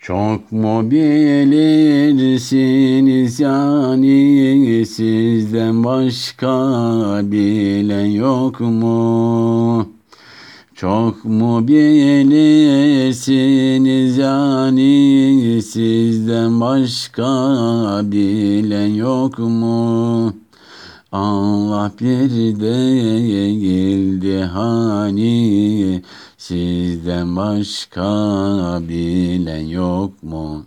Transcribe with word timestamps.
Çok 0.00 0.52
mu 0.52 0.90
bilirsiniz 0.90 1.40
yani 3.40 4.86
sizden 4.86 5.84
başka 5.84 6.48
bilen 7.22 8.06
yok 8.06 8.60
mu? 8.60 9.88
Çok 10.74 11.24
mu 11.24 11.68
bilirsiniz 11.68 13.08
yani 14.18 15.62
sizden 15.62 16.60
başka 16.60 18.00
bilen 18.04 18.88
yok 18.88 19.38
mu? 19.38 20.32
Allah 21.12 21.92
bir 22.00 22.60
değildi 22.60 24.42
hani 24.42 26.02
sizden 26.50 27.36
başka 27.36 28.02
bilen 28.88 29.66
yok 29.66 30.22
mu? 30.22 30.64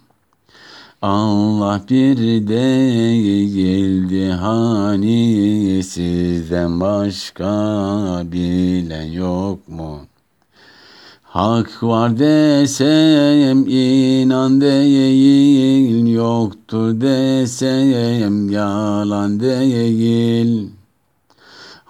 Allah 1.02 1.82
bir 1.90 2.48
değildi 2.48 4.32
hani 4.32 5.84
sizden 5.84 6.80
başka 6.80 7.52
bilen 8.26 9.12
yok 9.12 9.68
mu? 9.68 10.00
Hak 11.24 11.84
var 11.84 12.20
desem 12.20 13.68
inan 13.68 14.62
değil, 14.62 16.08
yoktur 16.08 17.02
desem 17.02 18.50
yalan 18.50 19.40
değil. 19.40 20.70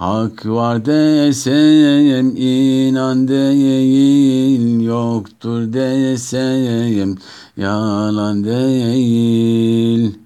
Hak 0.04 0.46
var 0.46 0.86
desem 0.86 2.36
inan 2.36 3.28
değil, 3.28 4.82
yoktur 4.82 5.74
desem 5.74 7.16
yalan 7.58 8.44
değil. 8.44 10.18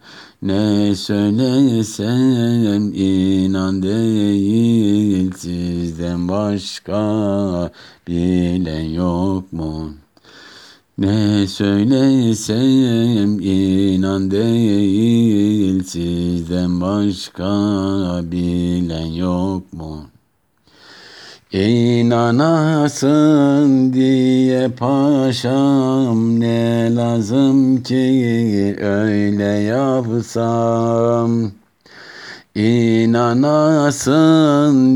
Ne 0.42 0.96
söylesem 0.96 2.94
inan 2.94 3.84
değil, 3.84 5.32
sizden 5.38 6.30
başka 6.30 7.72
bilen 8.08 8.84
yok 8.84 9.54
mu? 9.54 9.94
Ne 10.98 11.48
söylesem 11.48 13.40
inan 13.40 14.32
değil, 14.32 15.84
sizden 15.84 16.82
başka 16.82 17.46
bilen 18.32 19.06
yok 19.06 19.74
mu? 19.74 20.06
İnanasın 21.52 23.14
diye 23.94 24.70
paşam 24.70 26.40
ne 26.40 26.96
lazım 26.96 27.84
ki 27.84 28.76
öyle 28.82 29.44
yapsam 29.44 30.72
İnanasın 32.58 34.22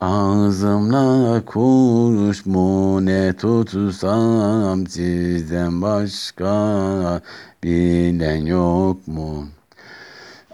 Ağzımla 0.00 1.42
kuş 1.46 2.46
mu 2.46 3.06
ne 3.06 3.32
tutsam 3.36 4.86
sizden 4.86 5.82
başka 5.82 7.22
bilen 7.64 8.46
yok 8.46 9.08
mu? 9.08 9.46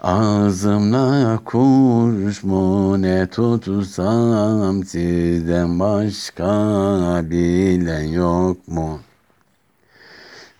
Ağzımla 0.03 1.39
kuş 1.45 2.43
mu 2.43 3.01
ne 3.01 3.27
tutsam 3.27 4.83
sizden 4.83 5.79
başka 5.79 7.21
bilen 7.29 8.03
yok 8.03 8.67
mu? 8.67 8.99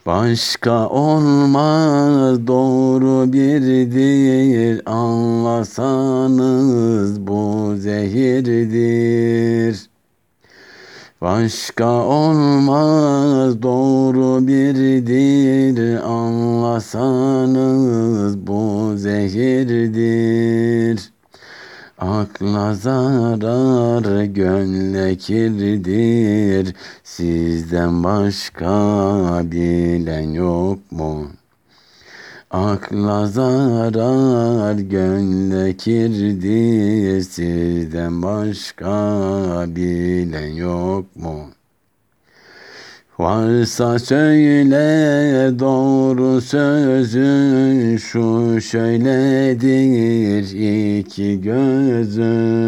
Başka 0.05 0.89
olmaz 0.89 2.47
doğru 2.47 3.33
birdir 3.33 4.81
anlasanız 4.85 6.07
bu 7.27 7.73
zehirdir. 7.77 9.13
Başka 11.21 11.89
olmaz 12.05 13.61
doğru 13.61 14.47
birdir 14.47 16.03
anlasanız 16.03 17.27
bu 18.47 18.72
zehirdir. 18.97 20.63
Akla 21.97 22.75
zarar 22.75 24.23
gönle 24.23 25.15
kirdir 25.15 26.75
Sizden 27.03 28.03
başka 28.03 29.41
bilen 29.43 30.29
yok 30.33 30.91
mu? 30.91 31.27
Akla 32.51 33.27
zarar 33.27 34.75
gönle 34.75 35.77
kirdir 35.77 37.21
Sizden 37.21 38.21
başka 38.21 39.65
bilen 39.67 40.53
yok 40.53 41.15
mu? 41.15 41.49
Varsa 43.19 43.99
söyle 43.99 45.59
doğru 45.59 46.41
sözün 46.41 47.97
şu 47.97 48.61
şöyledir 48.61 50.43
iki 51.07 51.41
gözüm. 51.41 52.63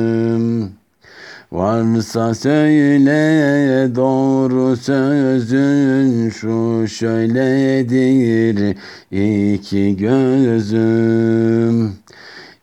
Varsa 1.52 2.36
söyle 2.36 3.96
doğru 3.96 4.78
sözün 4.78 6.30
şu 6.30 6.88
şöyledir 6.88 8.78
iki 9.12 9.98
gözüm. 9.98 11.26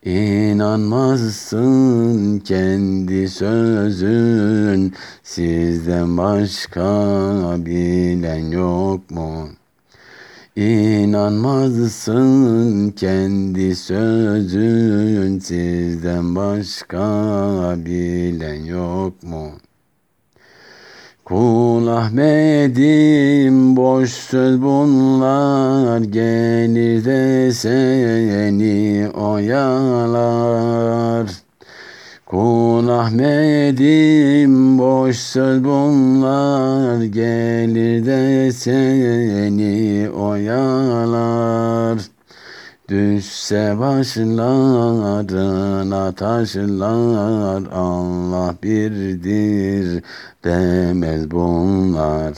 İnanmazsın 0.04 1.58
kendi 2.38 3.28
sözün 3.28 4.94
sizden 5.22 6.16
başka 6.16 6.84
bilen 7.58 8.50
yok 8.50 9.10
mu? 9.10 9.48
İnanmazsın 10.56 12.10
kendi 12.90 13.76
sözün 13.76 15.38
sizden 15.38 16.36
başka 16.36 17.74
bilen 17.76 18.64
yok 18.64 19.22
mu? 19.22 19.50
Kul 21.24 21.86
Ahmet'im 21.86 23.76
boş 23.76 24.10
söz 24.10 24.62
bunlar 24.62 26.00
gelir 26.00 27.04
de 27.04 27.52
seni 27.52 29.08
oyalar. 29.08 30.52
Kul 32.26 32.88
Ahmet'im 32.88 34.78
boş 34.78 35.16
söz 35.16 35.64
bunlar 35.64 37.04
gelir 37.04 38.06
de 38.06 38.52
seni 38.52 40.10
oyalar. 40.10 41.98
Düşse 42.88 43.78
başlarına 43.78 45.26
taşlar 46.12 47.62
Allah 47.72 48.54
birdir 48.62 50.02
demez 50.44 51.30
bunlar. 51.30 52.34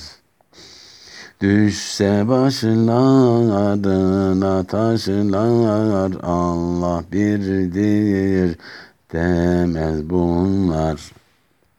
Düşse 1.40 2.28
başlarına 2.28 3.74
taşlar 4.64 6.12
Allah 6.22 7.04
birdir 7.12 8.58
demez 9.12 10.10
bunlar. 10.10 11.23